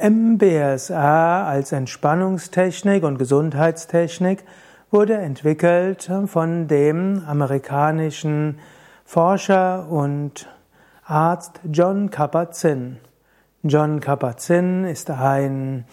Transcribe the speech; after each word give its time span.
MBSR 0.00 1.44
als 1.48 1.72
Entspannungstechnik 1.72 3.02
und 3.02 3.18
Gesundheitstechnik 3.18 4.44
wurde 4.92 5.14
entwickelt 5.14 6.08
von 6.26 6.68
dem 6.68 7.24
amerikanischen 7.26 8.60
Forscher 9.04 9.88
und 9.90 10.48
Arzt 11.04 11.58
John 11.68 12.10
Kabat-Zinn. 12.10 12.98
John 13.64 13.98
Kabat-Zinn 13.98 14.84
ist 14.84 15.10
ein 15.10 15.84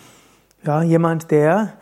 ja, 0.63 0.83
jemand, 0.83 1.31
der 1.31 1.73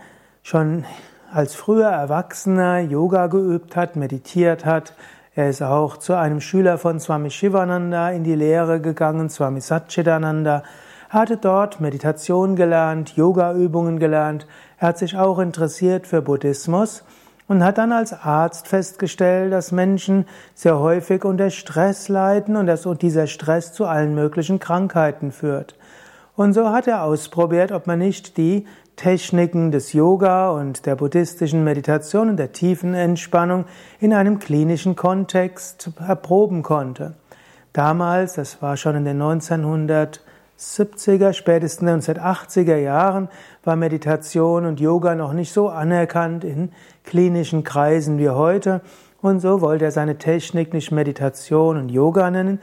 schon 0.44 0.86
als 1.30 1.56
früher 1.56 1.90
Erwachsener 1.90 2.80
Yoga 2.80 3.28
geübt 3.28 3.76
hat, 3.76 3.98
meditiert 3.98 4.64
hat. 4.64 4.96
Er 5.36 5.50
ist 5.50 5.62
auch 5.62 5.98
zu 5.98 6.14
einem 6.14 6.40
Schüler 6.40 6.78
von 6.78 7.02
Swami 7.02 7.32
Shivananda 7.32 8.12
in 8.12 8.24
die 8.24 8.36
Lehre 8.36 8.80
gegangen, 8.80 9.30
Swami 9.30 9.60
Satchitananda 9.60 10.64
er 11.14 11.20
hatte 11.20 11.38
dort 11.38 11.80
Meditation 11.80 12.56
gelernt, 12.56 13.16
Yoga-Übungen 13.16 14.00
gelernt. 14.00 14.48
Er 14.80 14.88
hat 14.88 14.98
sich 14.98 15.16
auch 15.16 15.38
interessiert 15.38 16.08
für 16.08 16.24
Buddhismus 16.24 17.04
und 17.48 17.64
hat 17.64 17.78
dann 17.78 17.92
als 17.92 18.14
Arzt 18.14 18.68
festgestellt, 18.68 19.54
dass 19.54 19.72
Menschen 19.72 20.26
sehr 20.56 20.80
häufig 20.80 21.24
unter 21.24 21.52
Stress 21.52 22.10
leiden 22.10 22.56
und 22.56 22.66
dass 22.66 22.88
dieser 23.00 23.28
Stress 23.28 23.74
zu 23.74 23.86
allen 23.86 24.16
möglichen 24.16 24.58
Krankheiten 24.58 25.32
führt. 25.32 25.78
Und 26.36 26.54
so 26.54 26.72
hat 26.72 26.88
er 26.88 27.04
ausprobiert, 27.04 27.72
ob 27.72 27.86
man 27.86 28.00
nicht 28.00 28.38
die 28.38 28.66
Techniken 28.96 29.70
des 29.70 29.94
Yoga 29.94 30.50
und 30.50 30.88
der 30.88 30.96
buddhistischen 30.96 31.64
Meditation 31.64 32.30
und 32.30 32.38
der 32.38 32.54
tiefen 32.54 32.96
Entspannung 32.96 33.66
in 34.00 34.16
einem 34.16 34.40
klinischen 34.40 34.96
Kontext 34.96 35.92
erproben 36.08 36.64
konnte. 36.64 37.14
Damals, 37.72 38.34
das 38.34 38.64
war 38.64 38.78
schon 38.78 38.96
in 38.96 39.06
den 39.06 39.22
1900 39.22 40.24
70er, 40.60 41.34
spätestens 41.34 42.08
1980er 42.08 42.78
Jahren 42.78 43.28
war 43.64 43.76
Meditation 43.76 44.66
und 44.66 44.80
Yoga 44.80 45.16
noch 45.16 45.34
nicht 45.34 45.52
so 45.52 45.70
anerkannt 45.70 46.44
in 46.44 46.72
klinischen 47.04 47.64
Kreisen 47.64 48.20
wie 48.20 48.30
heute. 48.30 48.82
Und 49.22 49.40
so 49.40 49.62
wollte 49.62 49.86
er 49.86 49.92
seine 49.92 50.18
Technik 50.18 50.74
nicht 50.74 50.92
Meditation 50.92 51.78
und 51.78 51.90
Yoga 51.90 52.30
nennen, 52.30 52.60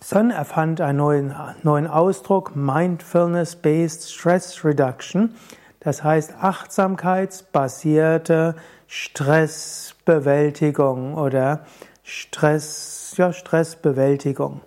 sondern 0.00 0.38
er 0.38 0.44
fand 0.44 0.80
einen 0.80 0.98
neuen, 0.98 1.34
neuen 1.62 1.86
Ausdruck, 1.86 2.54
Mindfulness-Based 2.54 4.12
Stress 4.12 4.64
Reduction. 4.64 5.34
Das 5.80 6.04
heißt 6.04 6.34
achtsamkeitsbasierte 6.40 8.54
Stressbewältigung 8.86 11.14
oder 11.14 11.64
Stress, 12.02 13.14
ja, 13.16 13.32
Stressbewältigung. 13.32 14.60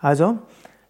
Also, 0.00 0.38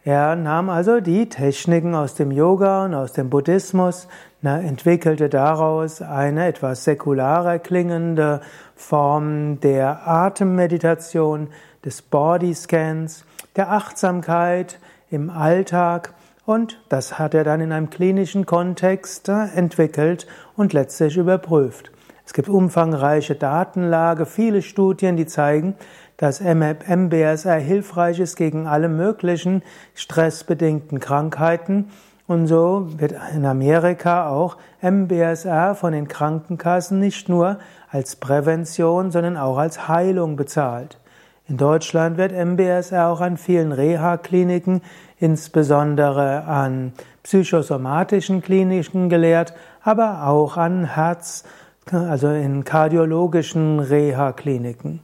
er 0.05 0.37
nahm 0.37 0.69
also 0.69 1.01
die 1.01 1.29
Techniken 1.29 1.95
aus 1.95 2.15
dem 2.15 2.31
Yoga 2.31 2.85
und 2.85 2.95
aus 2.95 3.13
dem 3.13 3.31
Buddhismus, 3.31 4.07
entwickelte 4.43 5.31
daraus 5.31 6.03
eine 6.03 6.47
etwas 6.47 6.85
säkularer 6.85 7.59
klingende 7.59 8.43
Form 8.77 9.59
der 9.61 10.07
Atemmeditation, 10.07 11.49
des 11.85 12.03
Bodyscans, 12.03 13.25
der 13.57 13.71
Achtsamkeit 13.71 14.79
im 15.11 15.31
Alltag 15.31 16.15
und 16.47 16.81
das 16.89 17.19
hat 17.19 17.35
er 17.35 17.45
dann 17.45 17.61
in 17.61 17.73
einem 17.73 17.91
klinischen 17.91 18.47
Kontext 18.47 19.29
äh, 19.29 19.47
entwickelt 19.55 20.27
und 20.57 20.73
letztlich 20.73 21.17
überprüft. 21.17 21.91
Es 22.27 22.33
gibt 22.33 22.49
umfangreiche 22.49 23.35
Datenlage, 23.35 24.25
viele 24.25 24.63
Studien, 24.63 25.17
die 25.17 25.27
zeigen, 25.27 25.75
dass 26.17 26.41
MBSR 26.41 27.59
hilfreich 27.59 28.21
ist 28.21 28.37
gegen 28.37 28.67
alle 28.67 28.89
möglichen 28.89 29.63
stressbedingten 29.95 31.01
Krankheiten. 31.01 31.91
Und 32.27 32.47
so 32.47 32.89
wird 32.99 33.15
in 33.35 33.45
Amerika 33.45 34.31
auch 34.31 34.57
MBSR 34.81 35.75
von 35.75 35.93
den 35.93 36.09
Krankenkassen 36.09 36.99
nicht 36.99 37.29
nur 37.29 37.59
als 37.91 38.17
Prävention, 38.17 39.11
sondern 39.11 39.37
auch 39.37 39.59
als 39.59 39.89
Heilung 39.89 40.37
bezahlt. 40.37 40.99
In 41.47 41.59
Deutschland 41.59 42.17
wird 42.17 42.33
MBSR 42.33 43.09
auch 43.09 43.21
an 43.21 43.37
vielen 43.37 43.73
Reha-Kliniken, 43.73 44.81
insbesondere 45.19 46.45
an 46.45 46.95
psychosomatischen 47.23 48.41
Kliniken 48.41 49.11
gelehrt, 49.11 49.53
aber 49.83 50.27
auch 50.27 50.57
an 50.57 50.87
Herz- 50.87 51.45
also 51.93 52.29
in 52.29 52.65
kardiologischen 52.65 53.81
Reha-Kliniken. 53.81 55.01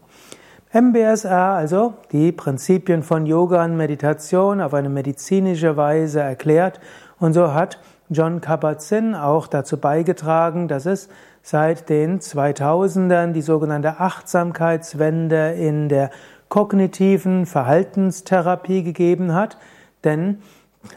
MBSR, 0.73 1.55
also 1.57 1.95
die 2.13 2.31
Prinzipien 2.33 3.03
von 3.03 3.27
Yoga 3.27 3.65
und 3.65 3.77
Meditation 3.77 4.61
auf 4.61 4.73
eine 4.73 4.89
medizinische 4.89 5.77
Weise 5.77 6.21
erklärt. 6.21 6.81
Und 7.19 7.33
so 7.33 7.53
hat 7.53 7.81
John 8.09 8.41
Kabat-Zinn 8.41 9.15
auch 9.15 9.47
dazu 9.47 9.79
beigetragen, 9.79 10.69
dass 10.69 10.87
es 10.87 11.09
seit 11.43 11.89
den 11.89 12.21
2000ern 12.21 13.33
die 13.33 13.43
sogenannte 13.43 13.99
Achtsamkeitswende 13.99 15.53
in 15.53 15.89
der 15.89 16.11
kognitiven 16.49 17.47
Verhaltenstherapie 17.47 18.83
gegeben 18.83 19.35
hat. 19.35 19.59
Denn 20.05 20.39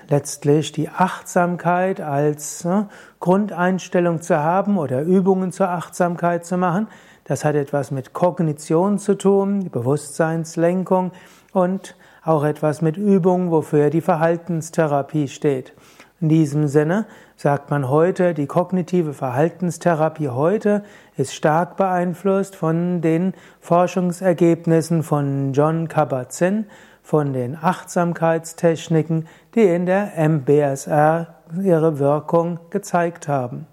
letztlich 0.10 0.72
die 0.72 0.90
Achtsamkeit 0.90 2.02
als 2.02 2.64
ne, 2.64 2.88
Grundeinstellung 3.20 4.22
zu 4.22 4.38
haben 4.38 4.78
oder 4.78 5.02
Übungen 5.02 5.52
zur 5.52 5.70
Achtsamkeit 5.70 6.46
zu 6.46 6.58
machen. 6.58 6.88
Das 7.26 7.46
hat 7.46 7.56
etwas 7.56 7.92
mit 7.92 8.14
Kognition 8.14 9.00
zu 9.00 9.18
tun, 9.18 9.70
Bewusstseinslenkung 9.72 11.12
und 11.54 11.96
auch 12.24 12.44
etwas 12.44 12.82
mit 12.82 12.98
Übung, 12.98 13.52
wofür 13.52 13.90
die 13.90 14.02
Verhaltenstherapie 14.02 15.28
steht. 15.28 15.74
In 16.22 16.30
diesem 16.30 16.70
Sinne 16.70 17.06
sagt 17.36 17.70
man 17.70 17.90
heute, 17.90 18.34
die 18.34 18.48
kognitive 18.48 19.14
Verhaltenstherapie 19.14 20.30
heute 20.30 20.84
ist 21.18 21.34
stark 21.34 21.76
beeinflusst 21.76 22.56
von 22.56 23.02
den 23.02 23.34
Forschungsergebnissen 23.60 25.04
von 25.04 25.52
John 25.52 25.90
Kabat-Zinn, 25.90 26.68
von 27.04 27.34
den 27.34 27.56
Achtsamkeitstechniken, 27.62 29.28
die 29.54 29.66
in 29.66 29.86
der 29.86 30.18
MBSR 30.18 31.36
ihre 31.62 32.00
Wirkung 32.00 32.60
gezeigt 32.72 33.28
haben. 33.28 33.68